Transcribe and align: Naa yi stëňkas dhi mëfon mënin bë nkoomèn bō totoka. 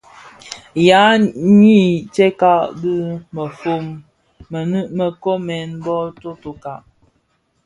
Naa 0.87 1.11
yi 1.61 1.77
stëňkas 2.09 2.63
dhi 2.81 2.95
mëfon 3.35 3.83
mënin 4.51 4.87
bë 4.97 5.05
nkoomèn 5.15 5.69
bō 5.83 5.95
totoka. 6.21 6.73